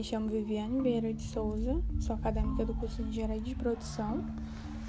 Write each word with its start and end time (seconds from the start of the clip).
Me 0.00 0.04
chamo 0.04 0.28
Viviane 0.28 0.80
Vieira 0.80 1.12
de 1.12 1.22
Souza, 1.22 1.78
sou 2.00 2.16
acadêmica 2.16 2.64
do 2.64 2.72
curso 2.72 3.02
de 3.02 3.10
Engenharia 3.10 3.42
de 3.42 3.54
Produção 3.54 4.24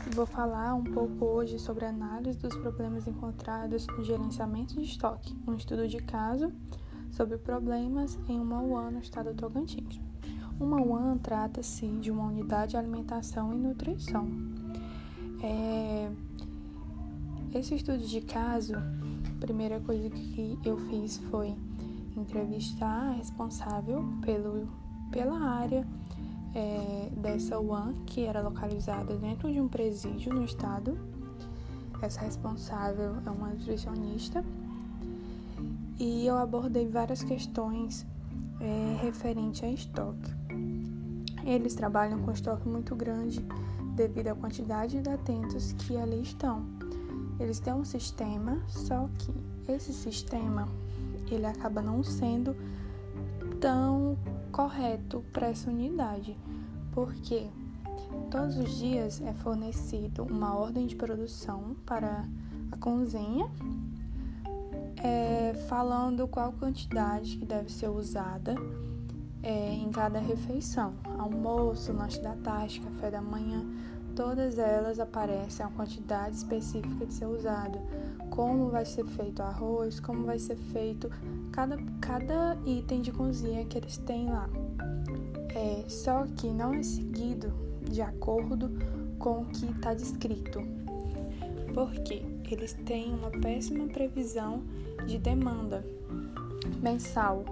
e 0.09 0.15
vou 0.15 0.25
falar 0.25 0.73
um 0.73 0.85
pouco 0.85 1.25
hoje 1.25 1.59
sobre 1.59 1.83
a 1.83 1.89
análise 1.89 2.39
dos 2.39 2.55
problemas 2.55 3.05
encontrados 3.09 3.85
no 3.87 4.05
gerenciamento 4.05 4.75
de 4.75 4.83
estoque, 4.83 5.35
um 5.45 5.53
estudo 5.53 5.85
de 5.85 5.97
caso 5.97 6.53
sobre 7.11 7.37
problemas 7.37 8.17
em 8.29 8.39
uma 8.39 8.61
UAN 8.61 8.91
no 8.91 8.99
estado 8.99 9.33
do 9.33 9.35
Tocantins. 9.35 9.99
Uma 10.57 10.81
UAN 10.81 11.17
trata-se 11.17 11.85
de 11.87 12.09
uma 12.09 12.27
unidade 12.27 12.71
de 12.71 12.77
alimentação 12.77 13.53
e 13.53 13.57
nutrição. 13.57 14.29
É... 15.43 16.09
Esse 17.53 17.75
estudo 17.75 17.99
de 17.99 18.21
caso, 18.21 18.75
a 18.77 19.39
primeira 19.41 19.77
coisa 19.81 20.09
que 20.09 20.57
eu 20.63 20.77
fiz 20.87 21.17
foi 21.17 21.53
entrevistar 22.15 23.09
a 23.09 23.11
responsável 23.11 24.05
pelo 24.21 24.69
pela 25.11 25.37
área 25.39 25.85
é, 26.55 27.09
dessa 27.15 27.59
UAN, 27.59 27.93
que 28.05 28.25
era 28.25 28.41
localizada 28.41 29.15
dentro 29.15 29.51
de 29.51 29.59
um 29.59 29.67
presídio 29.67 30.33
no 30.33 30.43
estado. 30.43 30.97
Essa 32.01 32.21
responsável 32.21 33.17
é 33.25 33.29
uma 33.29 33.49
nutricionista. 33.49 34.43
E 35.99 36.25
eu 36.25 36.37
abordei 36.37 36.87
várias 36.87 37.21
questões 37.21 38.05
é, 38.59 38.97
referente 39.01 39.63
a 39.63 39.69
estoque. 39.69 40.31
Eles 41.45 41.75
trabalham 41.75 42.19
com 42.19 42.31
estoque 42.31 42.67
muito 42.67 42.95
grande 42.95 43.45
devido 43.95 44.29
à 44.29 44.35
quantidade 44.35 44.99
de 44.99 45.09
atentos 45.09 45.73
que 45.73 45.97
ali 45.97 46.21
estão. 46.21 46.65
Eles 47.39 47.59
têm 47.59 47.73
um 47.73 47.85
sistema, 47.85 48.61
só 48.67 49.09
que 49.17 49.31
esse 49.71 49.93
sistema 49.93 50.67
ele 51.29 51.45
acaba 51.45 51.81
não 51.81 52.03
sendo 52.03 52.55
tão 53.59 54.17
correto 54.51 55.23
para 55.31 55.47
essa 55.47 55.69
unidade, 55.69 56.37
porque 56.91 57.47
todos 58.29 58.57
os 58.57 58.77
dias 58.77 59.21
é 59.21 59.33
fornecido 59.33 60.23
uma 60.23 60.55
ordem 60.55 60.85
de 60.85 60.95
produção 60.95 61.75
para 61.85 62.25
a 62.71 62.77
cozinha, 62.77 63.49
é, 65.03 65.53
falando 65.67 66.27
qual 66.27 66.51
quantidade 66.53 67.37
que 67.37 67.45
deve 67.45 67.71
ser 67.71 67.89
usada 67.89 68.55
é, 69.41 69.73
em 69.73 69.89
cada 69.89 70.19
refeição, 70.19 70.93
almoço, 71.17 71.91
lanche 71.91 72.21
da 72.21 72.35
tarde, 72.35 72.79
café 72.81 73.09
da 73.09 73.21
manhã, 73.21 73.65
todas 74.15 74.57
elas 74.57 74.99
aparecem 74.99 75.65
a 75.65 75.69
quantidade 75.69 76.35
específica 76.35 77.05
de 77.05 77.13
ser 77.13 77.25
usado, 77.25 77.79
como 78.29 78.69
vai 78.69 78.85
ser 78.85 79.05
feito 79.05 79.39
o 79.39 79.45
arroz, 79.45 79.99
como 79.99 80.25
vai 80.25 80.39
ser 80.39 80.55
feito 80.55 81.09
cada, 81.51 81.77
cada 81.99 82.57
item 82.65 83.01
de 83.01 83.11
cozinha 83.11 83.65
que 83.65 83.77
eles 83.77 83.97
têm 83.97 84.29
lá. 84.29 84.49
É, 85.53 85.83
só 85.89 86.25
que 86.37 86.47
não 86.47 86.73
é 86.73 86.83
seguido 86.83 87.53
de 87.81 88.01
acordo 88.01 88.71
com 89.19 89.41
o 89.41 89.45
que 89.45 89.65
está 89.65 89.93
descrito. 89.93 90.61
Porque 91.73 92.23
eles 92.49 92.73
têm 92.85 93.13
uma 93.13 93.31
péssima 93.31 93.87
previsão 93.87 94.63
de 95.07 95.17
demanda 95.17 95.83
mensal. 96.81 97.45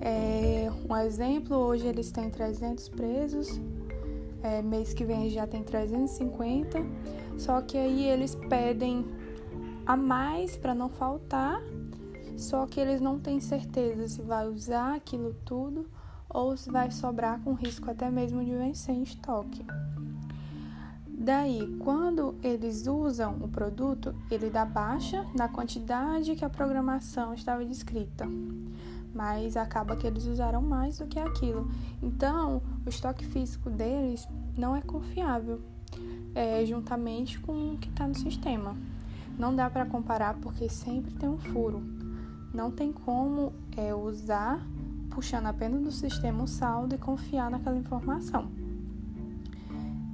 É, 0.00 0.70
um 0.88 0.96
exemplo, 0.96 1.56
hoje 1.56 1.86
eles 1.86 2.10
têm 2.12 2.30
300 2.30 2.88
presos, 2.88 3.60
é, 4.42 4.62
mês 4.62 4.92
que 4.92 5.04
vem 5.04 5.30
já 5.30 5.46
tem 5.46 5.62
350, 5.62 6.78
só 7.38 7.60
que 7.60 7.76
aí 7.76 8.04
eles 8.04 8.34
pedem 8.34 9.06
a 9.86 9.96
mais 9.96 10.56
para 10.56 10.74
não 10.74 10.88
faltar, 10.88 11.60
só 12.36 12.66
que 12.66 12.78
eles 12.78 13.00
não 13.00 13.18
têm 13.18 13.40
certeza 13.40 14.06
se 14.08 14.22
vai 14.22 14.46
usar 14.46 14.94
aquilo 14.94 15.34
tudo 15.44 15.88
ou 16.28 16.56
se 16.56 16.70
vai 16.70 16.90
sobrar 16.90 17.40
com 17.40 17.52
risco 17.54 17.90
até 17.90 18.10
mesmo 18.10 18.44
de 18.44 18.54
vencer 18.54 18.94
em 18.94 19.02
estoque. 19.02 19.64
Daí, 21.06 21.76
quando 21.80 22.36
eles 22.44 22.86
usam 22.86 23.38
o 23.42 23.48
produto, 23.48 24.14
ele 24.30 24.48
dá 24.48 24.64
baixa 24.64 25.26
na 25.36 25.48
quantidade 25.48 26.36
que 26.36 26.44
a 26.44 26.48
programação 26.48 27.34
estava 27.34 27.64
descrita, 27.64 28.24
mas 29.18 29.56
acaba 29.56 29.96
que 29.96 30.06
eles 30.06 30.26
usaram 30.26 30.62
mais 30.62 30.98
do 30.98 31.06
que 31.08 31.18
aquilo. 31.18 31.68
Então, 32.00 32.62
o 32.86 32.88
estoque 32.88 33.24
físico 33.24 33.68
deles 33.68 34.28
não 34.56 34.76
é 34.76 34.80
confiável, 34.80 35.60
é, 36.36 36.64
juntamente 36.64 37.40
com 37.40 37.72
o 37.72 37.78
que 37.78 37.88
está 37.88 38.06
no 38.06 38.14
sistema. 38.14 38.76
Não 39.36 39.56
dá 39.56 39.68
para 39.68 39.84
comparar 39.84 40.34
porque 40.34 40.68
sempre 40.68 41.12
tem 41.14 41.28
um 41.28 41.36
furo. 41.36 41.82
Não 42.54 42.70
tem 42.70 42.92
como 42.92 43.52
é, 43.76 43.92
usar 43.92 44.64
puxando 45.10 45.46
apenas 45.46 45.82
do 45.82 45.90
sistema 45.90 46.44
o 46.44 46.46
saldo 46.46 46.94
e 46.94 46.98
confiar 46.98 47.50
naquela 47.50 47.76
informação. 47.76 48.48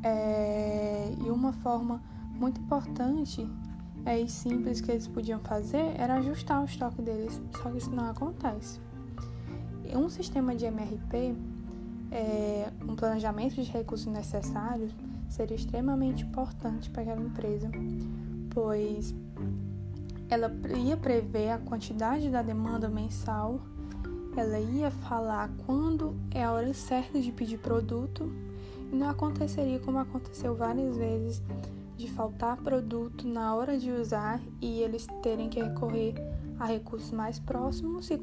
É, 0.03 1.15
e 1.23 1.31
uma 1.31 1.53
forma 1.53 2.03
muito 2.33 2.59
importante 2.59 3.47
é, 4.07 4.19
e 4.19 4.31
simples 4.31 4.81
que 4.81 4.91
eles 4.91 5.07
podiam 5.07 5.41
fazer 5.41 5.95
era 5.99 6.15
ajustar 6.15 6.63
o 6.63 6.65
estoque 6.65 7.03
deles, 7.03 7.39
só 7.63 7.71
que 7.71 7.77
isso 7.77 7.91
não 7.91 8.09
acontece. 8.09 8.81
Um 9.95 10.09
sistema 10.09 10.57
de 10.57 10.65
MRP, 10.67 11.37
é, 12.11 12.69
um 12.83 12.97
planejamento 12.97 13.55
de 13.55 13.71
recursos 13.71 14.07
necessários, 14.07 14.93
seria 15.29 15.57
extremamente 15.57 16.25
importante 16.25 16.91
para 16.91 17.03
aquela 17.03 17.23
empresa, 17.23 17.71
pois 18.51 19.15
ela 20.29 20.53
ia 20.77 20.97
prever 20.97 21.51
a 21.51 21.59
quantidade 21.59 22.29
da 22.29 22.43
demanda 22.43 22.89
mensal, 22.89 23.61
ela 24.37 24.59
ia 24.59 24.91
falar 24.91 25.49
quando 25.65 26.17
é 26.33 26.43
a 26.43 26.51
hora 26.51 26.75
certa 26.75 27.21
de 27.21 27.31
pedir 27.31 27.59
produto 27.59 28.33
e 28.93 28.97
não 28.97 29.09
aconteceria 29.09 29.79
como 29.79 29.99
aconteceu 29.99 30.57
várias 30.57 30.97
vezes 30.97 31.41
de 31.97 32.09
faltar 32.11 32.57
produto 32.57 33.27
na 33.27 33.55
hora 33.55 33.79
de 33.79 33.91
usar 33.91 34.41
e 34.61 34.81
eles 34.81 35.07
terem 35.23 35.49
que 35.49 35.63
recorrer 35.63 36.15
a 36.65 36.67
recursos 36.67 37.13
mais 37.13 37.39
próximos 37.39 38.11
e 38.11 38.19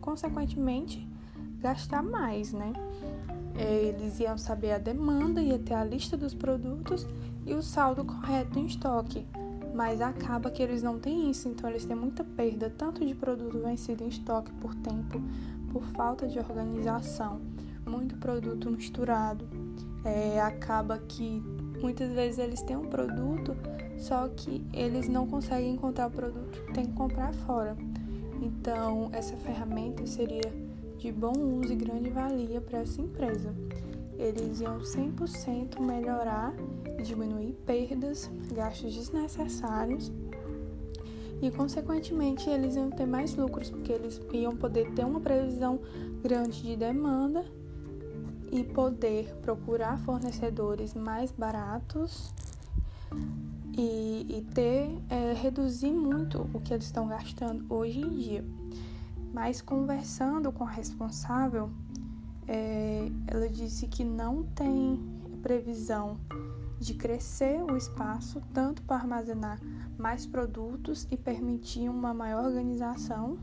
consequentemente 0.00 1.08
gastar 1.60 2.02
mais, 2.02 2.52
né? 2.52 2.72
Eles 3.54 4.18
iam 4.18 4.36
saber 4.36 4.72
a 4.72 4.78
demanda, 4.78 5.40
ia 5.40 5.58
ter 5.58 5.74
a 5.74 5.84
lista 5.84 6.16
dos 6.16 6.34
produtos 6.34 7.06
e 7.46 7.54
o 7.54 7.62
saldo 7.62 8.04
correto 8.04 8.58
em 8.58 8.66
estoque. 8.66 9.24
Mas 9.72 10.00
acaba 10.00 10.50
que 10.50 10.62
eles 10.62 10.82
não 10.82 10.98
têm 10.98 11.30
isso, 11.30 11.48
então 11.48 11.70
eles 11.70 11.84
têm 11.84 11.96
muita 11.96 12.24
perda, 12.24 12.68
tanto 12.76 13.06
de 13.06 13.14
produto 13.14 13.58
vencido 13.60 14.02
em 14.02 14.08
estoque 14.08 14.50
por 14.54 14.74
tempo, 14.74 15.22
por 15.72 15.84
falta 15.84 16.26
de 16.26 16.38
organização, 16.40 17.40
muito 17.86 18.16
produto 18.16 18.68
misturado. 18.68 19.48
É, 20.04 20.40
acaba 20.40 20.98
que 20.98 21.40
muitas 21.80 22.12
vezes 22.12 22.38
eles 22.38 22.62
têm 22.62 22.76
um 22.76 22.88
produto, 22.88 23.56
só 23.98 24.28
que 24.28 24.64
eles 24.72 25.08
não 25.08 25.26
conseguem 25.26 25.74
encontrar 25.74 26.08
o 26.08 26.10
produto, 26.10 26.62
tem 26.72 26.86
que 26.86 26.92
comprar 26.92 27.32
fora. 27.32 27.76
Então, 28.40 29.10
essa 29.12 29.36
ferramenta 29.36 30.06
seria 30.06 30.52
de 30.98 31.10
bom 31.10 31.32
uso 31.60 31.72
e 31.72 31.76
grande 31.76 32.10
valia 32.10 32.60
para 32.60 32.80
essa 32.80 33.00
empresa. 33.00 33.54
Eles 34.18 34.60
iam 34.60 34.80
100% 34.80 35.80
melhorar 35.80 36.54
e 36.98 37.02
diminuir 37.02 37.54
perdas, 37.64 38.30
gastos 38.54 38.94
desnecessários 38.94 40.12
e, 41.42 41.50
consequentemente, 41.50 42.50
eles 42.50 42.76
iam 42.76 42.90
ter 42.90 43.06
mais 43.06 43.34
lucros, 43.34 43.70
porque 43.70 43.92
eles 43.92 44.20
iam 44.32 44.54
poder 44.54 44.90
ter 44.92 45.04
uma 45.04 45.20
previsão 45.20 45.80
grande 46.22 46.62
de 46.62 46.76
demanda 46.76 47.44
e 48.50 48.64
poder 48.64 49.34
procurar 49.42 49.98
fornecedores 49.98 50.94
mais 50.94 51.30
baratos 51.30 52.32
e, 53.76 54.26
e 54.28 54.46
ter 54.52 54.98
é, 55.08 55.32
reduzir 55.32 55.92
muito 55.92 56.48
o 56.52 56.60
que 56.60 56.74
eles 56.74 56.86
estão 56.86 57.06
gastando 57.08 57.64
hoje 57.68 58.00
em 58.00 58.10
dia. 58.10 58.44
Mas 59.32 59.60
conversando 59.60 60.50
com 60.50 60.64
a 60.64 60.70
responsável, 60.70 61.70
é, 62.48 63.08
ela 63.28 63.48
disse 63.48 63.86
que 63.86 64.04
não 64.04 64.42
tem 64.42 65.00
previsão 65.42 66.18
de 66.80 66.94
crescer 66.94 67.62
o 67.62 67.76
espaço 67.76 68.42
tanto 68.52 68.82
para 68.82 68.96
armazenar 68.96 69.60
mais 69.98 70.26
produtos 70.26 71.06
e 71.10 71.16
permitir 71.16 71.88
uma 71.88 72.12
maior 72.12 72.46
organização 72.46 73.38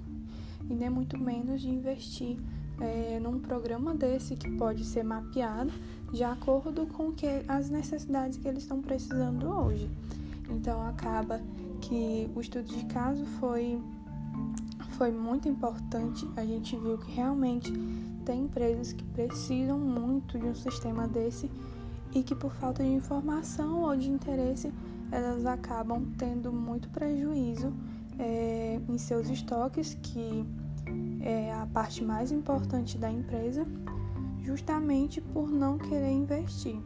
e 0.69 0.73
nem 0.73 0.89
muito 0.89 1.17
menos 1.17 1.61
de 1.61 1.69
investir 1.69 2.37
é, 2.79 3.19
num 3.19 3.39
programa 3.39 3.93
desse 3.93 4.35
que 4.35 4.49
pode 4.51 4.85
ser 4.85 5.03
mapeado 5.03 5.71
de 6.11 6.23
acordo 6.23 6.85
com 6.87 7.11
que 7.11 7.27
as 7.47 7.69
necessidades 7.69 8.37
que 8.37 8.47
eles 8.47 8.63
estão 8.63 8.81
precisando 8.81 9.47
hoje. 9.49 9.89
Então 10.49 10.85
acaba 10.87 11.41
que 11.81 12.29
o 12.35 12.41
estudo 12.41 12.65
de 12.65 12.85
caso 12.85 13.25
foi 13.39 13.81
foi 14.97 15.11
muito 15.11 15.47
importante. 15.47 16.27
A 16.35 16.43
gente 16.43 16.75
viu 16.75 16.97
que 16.97 17.11
realmente 17.11 17.71
tem 18.25 18.43
empresas 18.43 18.93
que 18.93 19.03
precisam 19.03 19.77
muito 19.77 20.39
de 20.39 20.45
um 20.45 20.55
sistema 20.55 21.07
desse 21.07 21.51
e 22.13 22.23
que 22.23 22.33
por 22.33 22.51
falta 22.53 22.83
de 22.83 22.89
informação 22.89 23.83
ou 23.83 23.95
de 23.95 24.09
interesse 24.09 24.73
elas 25.11 25.45
acabam 25.45 26.05
tendo 26.17 26.51
muito 26.51 26.89
prejuízo 26.89 27.71
é, 28.19 28.79
em 28.89 28.97
seus 28.97 29.29
estoques, 29.29 29.97
que 30.01 30.45
é 31.27 31.51
a 31.51 31.67
parte 31.67 32.01
mais 32.05 32.31
importante 32.31 32.97
da 32.97 33.11
empresa, 33.11 33.67
justamente 34.41 35.19
por 35.19 35.49
não 35.49 35.77
querer 35.77 36.11
investir. 36.11 36.79